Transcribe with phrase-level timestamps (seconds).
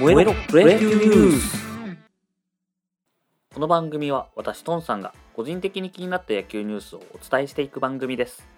[0.00, 1.58] 燃えろプロ野球ニュース
[3.52, 8.48] この番組は私トンさんが個人的に気になった野球ニュースをお伝えしていく番組です。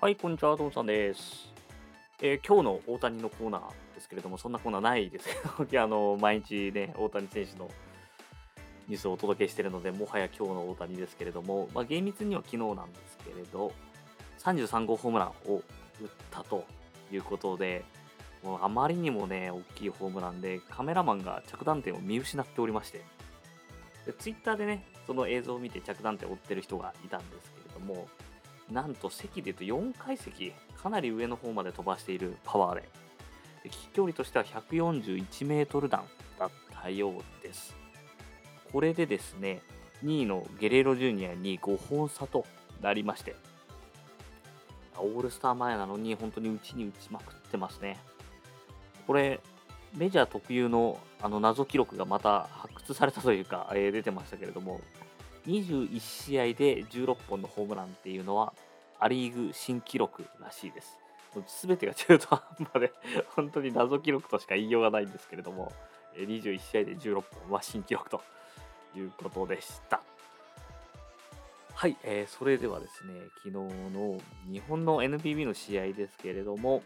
[0.00, 1.52] はいこんにちはトンさんです、
[2.20, 3.60] えー今日の大谷のコーナー
[3.94, 5.28] ですけれどもそんなコーナーないです
[5.68, 7.70] けど あの毎日ね大谷選手の
[8.88, 13.72] ニュースをお届けしているのでもはや今日の大谷ですけれども、まあ、厳密には昨日なんですけれど
[14.40, 15.62] 33号ホームランを
[16.00, 16.64] 打ったと
[17.12, 17.84] いうことで
[18.42, 23.02] もうあまりにもね、大きいホームランで、カメラマンが着弾点を見失っておりまして、
[24.06, 28.08] でツイッターでね、その映像を見て着弾点を追ってる人がいたんですけれども、
[28.70, 32.88] なんと席で言うと4階席、かなり上の方まで飛ばしているパワーで、
[33.64, 36.04] で飛距離としては141メートル弾
[36.38, 36.50] だっ
[36.82, 37.76] たようです。
[38.72, 39.62] これでですね、
[40.04, 42.44] 2位のゲレーロジュニアに5本差と
[42.80, 43.34] なりまして、
[44.96, 47.98] オールスター前なのに本当に打ちに打ちまくってますね。
[49.08, 49.40] これ、
[49.96, 54.82] メジャー特有のあの謎記録がまた発掘されたというか、えー出てましたけれども、
[55.46, 58.52] 21試合で16本のホームランっていうのは、
[59.00, 60.98] ア・リーグ新記録らしいです。
[61.46, 62.92] すべてが中途半端で、
[63.34, 65.72] 本当に謎記録としか言いようがないんですけれども、
[66.14, 68.22] 21試合で16本は新記録と
[68.94, 70.02] いうことでした。
[71.72, 74.20] はい、えーそれではですね、昨日の
[74.52, 76.82] 日本の NPB の試合ですけれども、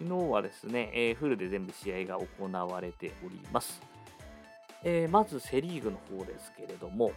[0.00, 3.80] 昨日はですね、えーフルで全部試合が行われております。
[4.84, 7.10] えーまずセ・リーグの方ですけれども、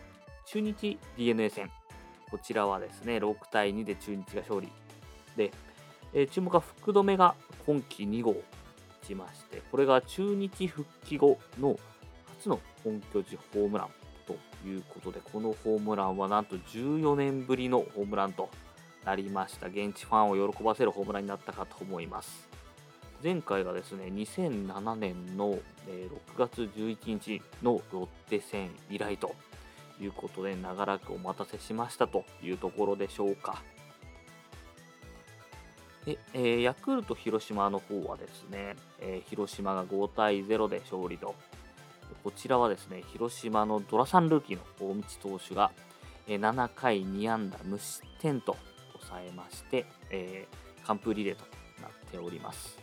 [0.48, 1.70] 中日 d n a 戦、
[2.32, 4.68] こちらはですね、6対2で中日が勝利。
[5.38, 5.52] で、
[6.14, 7.36] えー注目は福留が
[7.68, 8.36] 今季2号打
[9.06, 11.78] ちまして、これが中日復帰後の
[12.38, 13.90] 初の本拠地ホームラン
[14.26, 14.34] と
[14.68, 18.50] いうことで、このホームランはなんと14年ぶりのホームランと
[19.06, 19.68] なりました。
[19.68, 22.50] 現地ファンを喜ばせるホームランになったかと思います。
[23.24, 29.36] 前回がですね、2007年のえ6月11日のロッテ戦以来と
[30.00, 33.62] いうことで、長らくお待たせしましたというところでしょうか。
[36.06, 41.36] でえーヤクルト広島の方はですね、えー広島が5対0で勝利と、
[42.24, 45.72] こちらはですね、広島のドラサンルーキーの大道投手が、
[46.28, 48.58] 7回2安打無失点と
[48.94, 51.44] 抑えまして、えー完封リレーと
[51.80, 52.81] なっております。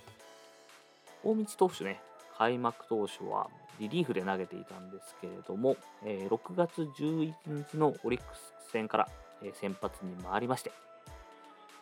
[1.28, 2.00] 大道投手ね、
[2.38, 7.34] 開幕当初はリリーフで投げていたんですけれども、えー6月11
[7.70, 9.08] 日のオリックス戦から、
[9.42, 10.70] え先発に回りまして、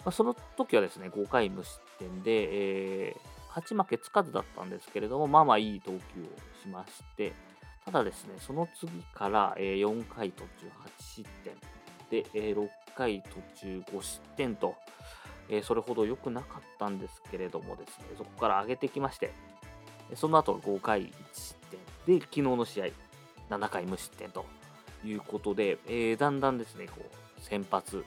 [0.05, 6.01] まあ、その時はですね、5回無失点で、えー勝ち負けつかずだったんですけれども、まあまあいい投球を
[6.63, 7.33] しまして、
[7.87, 10.67] ただですね、その次から、えー4回途中
[10.99, 11.55] 8失点
[12.11, 14.75] で、えー6回途中5失点と、
[15.49, 19.33] えそれほど良くなかったんですけれどもですね、そこから上げてきまして、
[20.15, 21.55] その後5回1失
[22.07, 22.87] 点で、昨日の試合、
[23.51, 24.45] 7回無失点と
[25.05, 28.05] いうことで、えーだんだんですね、こう先発、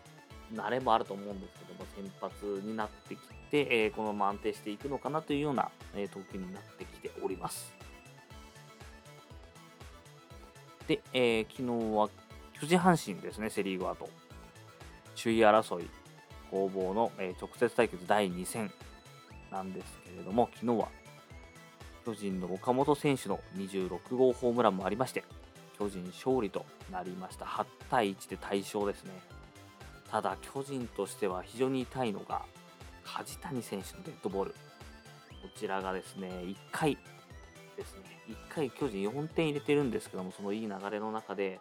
[0.53, 7.73] 慣れもあると思うんですけども、先発になってきて、えーこのまま安定していくのかなというような、えー投球になってきております。
[10.87, 12.09] で、えー昨日は
[12.59, 14.09] 巨人阪神ですね、セ・リーグはと。
[15.21, 15.89] 首位争い
[16.49, 18.71] 攻防の、え直接対決第2戦
[19.51, 20.89] なんですけれども、昨日は
[22.05, 25.23] 巨人の岡本選手の26号ホームランもありまして、
[25.77, 27.45] 巨人勝利となりました。
[27.45, 29.11] 8対1で大勝ですね。
[30.09, 32.41] ただ、巨人としては非常に痛いのが、
[33.03, 34.51] 梶谷選手のデッドボール。
[34.51, 34.57] こ
[35.55, 36.97] ちらがですね、1回
[37.77, 41.59] ですね、1回巨人4点入れてるんですけども、そのいい流れの中で、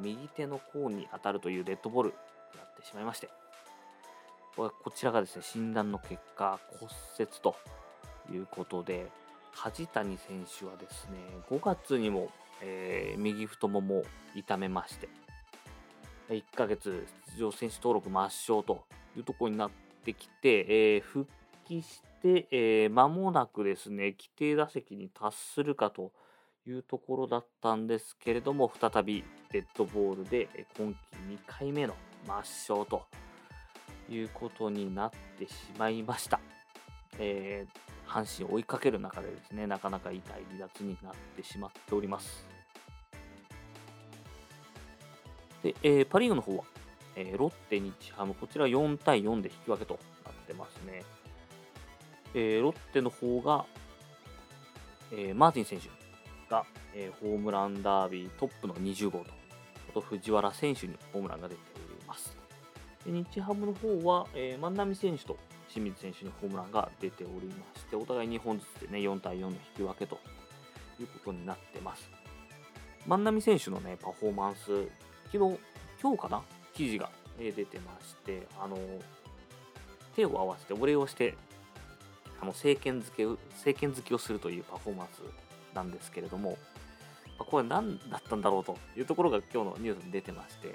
[0.00, 2.14] 右手の甲に当たるというデッドボールに
[2.56, 3.28] なってしまいまして、
[4.54, 7.56] こちらがですね、診断の結果、骨折と
[8.30, 9.10] いうことで、
[9.54, 11.18] 梶谷選手はですね、
[11.48, 12.30] 5月にも、
[12.60, 14.04] えー右太ももを
[14.34, 15.08] 痛めまして、
[16.28, 18.84] 1ヶ月出場選手登録抹消と
[19.16, 19.70] いうところになっ
[20.04, 21.30] てきて、えー復
[21.66, 26.12] 帰して、えー間もなくですね、規定打席に達するかと
[26.66, 31.94] いうところだったんですけれども、再びデッドボールで今季2回目の
[32.26, 33.06] 抹消と
[34.12, 36.40] いうことになってしまいました。
[37.18, 42.46] えー阪神を追いかける中でですね、なかなか痛い離脱になってしまっております。
[45.62, 46.64] で、えーパ・リーグの方は、
[47.16, 51.04] えーロッテ、日ハム、こちら4対4で引き分けとなってますね。
[52.34, 53.64] えーロッテの方が、
[55.10, 55.88] えーマーティン選手
[56.50, 59.26] が、えーホームランダービートップの20号と、
[59.88, 61.71] あと藤原選手にホームランが出て。
[63.10, 65.36] 日ハムの方は、えー万波選手と
[65.68, 70.18] 清水選手にホームランが出ておりまして、お互い2本ずつでね、4対4の引き分けと
[71.00, 72.10] いうことになってます。
[73.06, 74.88] 万波選手のね、パフォーマンス、
[75.32, 75.58] 昨日、
[76.00, 76.42] 今日かな？
[76.74, 78.78] 記事が、出てまして、あの、
[80.14, 81.34] 手を合わせてお礼をして、
[82.40, 85.22] あの政権付け政権付けをするというパフォーマンス
[85.74, 86.58] なんですけれども、
[87.38, 90.74] これ何だったんだろうというところが今日のニュースに出てまして、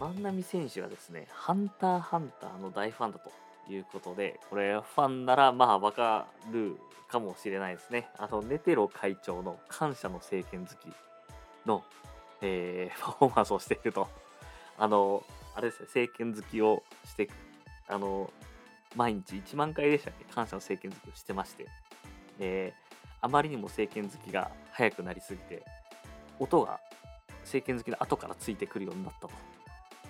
[0.00, 3.30] 万波選手がですね、ハンターハンターの大ファンだと
[3.72, 6.78] いうことで、これファンならまあわかる
[7.08, 8.08] かもしれないですね。
[8.16, 10.92] あの、ネテロ会長の感謝の政権好き
[11.66, 11.82] の、
[12.40, 14.08] えー、パフォーマンスをしていると。
[14.78, 15.24] あの、
[15.56, 17.28] あれですね、政権好きをして、
[17.88, 18.30] あの、
[18.94, 20.24] 毎日1万回でしたっけ？
[20.32, 21.66] 感謝の政権好きをしてまして、
[22.38, 25.64] えー、あまりにも政権好きが速くなりすぎて、
[26.38, 26.78] 音が
[27.42, 29.30] 政権好きの後からついてくるようになったと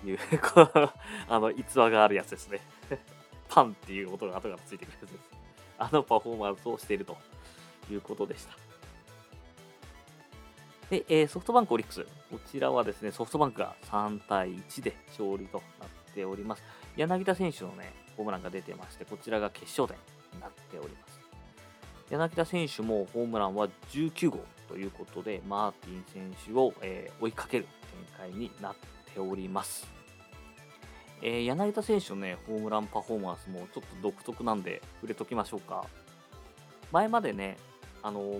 [0.05, 0.19] いう
[1.27, 2.61] あの逸話があるやつですね
[3.49, 5.31] パンっていう音が後からついてくるやつです。
[5.79, 7.17] あのパフォーマンスをしていると
[7.89, 8.53] いうことでした。
[10.89, 12.03] で、えー、ソフトバンクオリックス。
[12.29, 16.63] こちらはですね、ソフトバンクが3対1で勝利となっております。
[16.95, 19.97] 柳田選手のね、ホームランが出てまして、こちらが決勝点
[20.33, 21.19] になっております。
[22.09, 27.67] 柳田選手もホームランは19号ということで、マーティン選手を、えー、追いかける
[28.17, 28.75] 展開になっ
[29.19, 29.87] ております。
[31.21, 35.85] えー、柳田選手のね、ホームランパフォーマンスもちょっと独特なんで、触れときましょうか。
[36.91, 37.57] 前までね、
[38.01, 38.39] あの、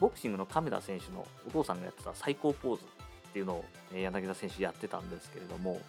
[0.00, 5.80] ボクシングの亀田選手のお父さんがやってた最高ポーズっていうのを、え、柳田選手やってたんですけれども、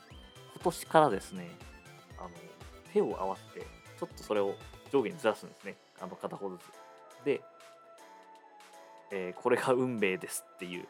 [0.54, 1.50] 今年からですね、
[2.20, 2.30] あの
[2.94, 3.66] 手を合わせて、
[4.00, 4.54] ちょっとそれを
[4.92, 5.76] 上下にずらすんですね。
[6.00, 6.62] あの片方ずつ。
[7.26, 7.42] で、
[9.12, 10.88] えー、これが運命ですっていう。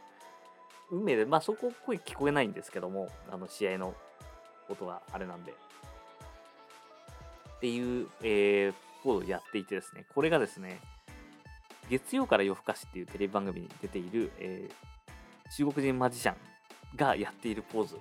[0.91, 3.93] 運命で、まあそこ声聞こえないんですけども、あの試合の
[4.67, 5.51] ことがあれなんで。
[5.51, 8.73] っていう、えー、
[9.03, 10.79] ことをやっていてですね、これがですね、
[11.89, 16.35] 月曜から夜更かしっていうテレビ番組に出ている、えー、中国人マジシャン
[16.95, 17.97] がやっているポーズ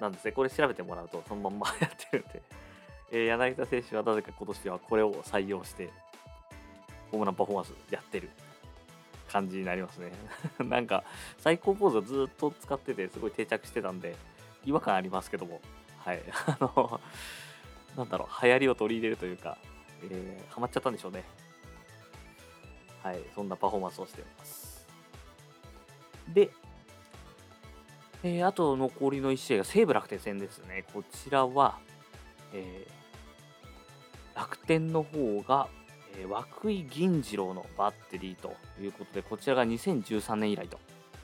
[0.00, 0.32] なんですね。
[0.32, 2.42] これ調べてもらうとそのまんま やってるんで、
[3.12, 5.90] えー、柳田選手はなぜか今年はこれを採用して、
[7.10, 8.30] ホームランパフォーマンスやってる
[9.30, 10.12] 感じになりますね。
[10.58, 11.04] なんか、
[11.38, 14.16] 最高ポーズをずっと使ってて、すごい定着してたんで、
[14.64, 15.60] 違和感ありますけども、
[15.98, 16.22] はい。
[16.46, 17.00] あの、
[17.96, 19.56] なんだろう、流行りを取り入れるというか、
[20.02, 21.24] えー、ハマっちゃったんでしょうね。
[23.02, 24.86] はい、そんなパフォーマンスをしております。
[26.28, 26.50] で、
[28.22, 30.84] えー、あと残りの1試合が西武楽天戦ですね。
[30.92, 31.78] こちらは、
[32.52, 35.68] えー、楽天の方が、
[36.18, 40.78] えー、涌井銀次郎のバッテリーということで、こちらが2013年以来と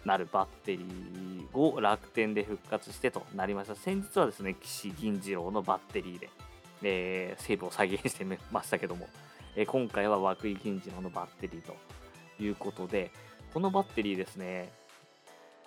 [0.04, 3.74] なるバッテリーを楽天で復活してとなりました。
[3.74, 6.30] 先日はですね、岸銀次郎のバッテリーで、
[6.82, 9.08] えー、セーブを再現してみましたけども、
[9.56, 11.74] えー、今回は涌井銀次郎のバッテリーと
[12.42, 13.10] いうことで、
[13.52, 14.70] このバッテリーですね、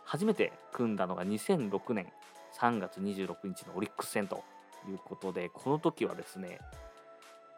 [0.05, 2.07] 初めて組んだのが2006年
[2.59, 4.43] 3月26日のオリックス戦と
[4.89, 6.59] いうことで、この時はですね、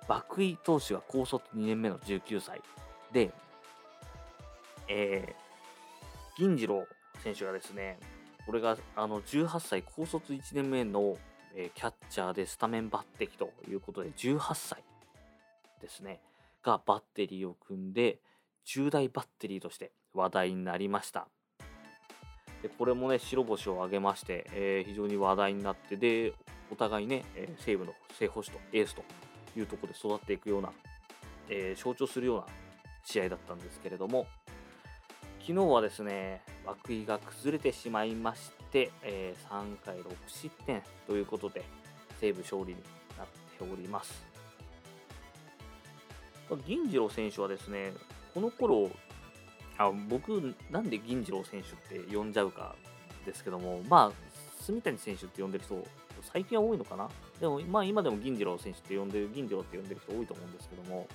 [0.07, 2.61] 涌井投手が高卒2年目の19歳。
[3.11, 3.31] で、
[4.87, 6.85] えー、銀次郎
[7.23, 7.99] 選手がですね、
[8.45, 11.17] これがあの18歳高卒1年目の、
[11.55, 14.83] えー、キャッチャーでスタメン抜擢ということで18歳
[15.81, 16.19] ですね
[16.63, 18.19] がバッテリーを組んで
[18.65, 21.27] 10代バッテリーとして話題になりました。
[22.61, 26.33] でこれもね白星を挙げまして、えー、非常に話題になってで
[26.71, 29.03] お互いね、えー、西武の正捕手とエースと
[29.55, 30.71] いうところで育っていくような、
[31.49, 32.45] えー、象徴するような
[33.03, 34.27] 試合だったんですけれども
[35.39, 36.41] 昨日はですね
[36.87, 41.63] 涌井が崩れてしまいまして、えー、3回6失点ということで
[42.19, 42.75] 西武勝利に
[43.17, 43.27] なっ
[43.57, 44.31] ております。
[46.67, 47.93] 銀次郎選手はですね
[48.33, 48.91] この頃
[49.77, 52.75] あ僕なんで銀次郎選手って呼んじゃうか
[53.25, 55.83] ですけどもまあ住谷選手って呼んでる人
[56.33, 57.09] 最近は多いのかな
[57.41, 61.07] でも、まあ今でも銀次郎選手って呼んでる、銀次郎って呼んでる人多いと思うんですけども、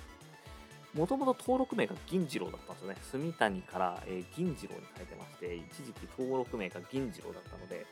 [0.93, 2.97] もともと登録名が銀次郎だったんですよね。
[3.31, 7.85] 住谷から、えー、銀次郎に変えてまして、一時期登録名が銀次郎だったので、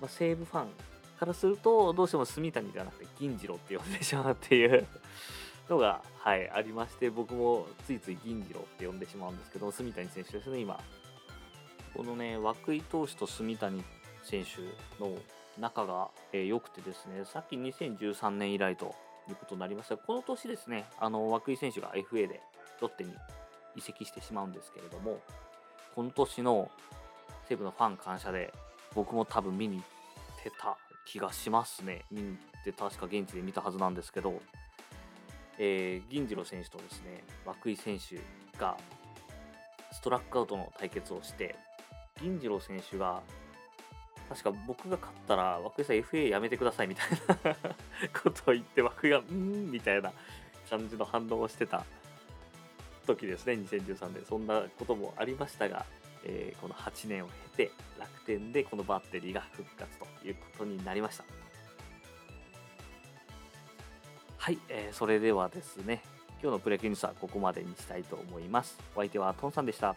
[0.00, 0.68] まあ、西武ファン
[1.18, 4.86] からすると、どうしても住谷ではなくて銀次郎って呼んでしまうっていう
[5.68, 10.78] のが、はい、ありまして、僕もついつい銀次郎って呼んでしまうんですけど、住谷選手ですね、今。
[11.94, 13.82] このね、涌井投手と住谷
[14.22, 15.16] 選手の
[15.60, 18.94] 仲が良、えー、くてですね、さっき2013年以来と
[19.28, 22.40] いうことになりましたがこの年ですね、あの、涌井選手が FA で
[22.80, 23.14] ロッテに
[23.76, 25.20] 移籍してしまうんですけれども、
[25.94, 26.70] この年の
[27.48, 28.52] 西武のファン感謝で、
[28.94, 30.76] 僕も多分見に行ってた
[31.06, 32.04] 気がしますね。
[32.10, 34.40] 見に行って確か現地で見たはずなんですけど、
[35.58, 37.22] えー、銀次郎選手とですね、
[37.64, 38.18] 涌井選手
[38.58, 38.76] が
[39.92, 41.56] ストラックアウトの対決をして
[42.22, 43.22] 銀次郎選手が
[44.30, 47.10] 確か僕が勝ったら涌井さん FA やめてくださいみたい
[47.44, 47.56] な
[48.22, 50.12] ことを言って涌井がうんみたいな
[50.70, 51.84] 感じの反応をしてた
[53.08, 54.24] 時ですね2013年。
[54.24, 55.84] そんなこともありましたが、
[56.24, 61.24] えーこの8年を経て楽天でこのバッテリーが復活ということになりました。
[64.38, 66.02] はい、えーそれではですね
[66.40, 68.78] 今日のプレキュニスはここまでにしたいと思います。
[68.94, 69.96] お相手はトンさんでした。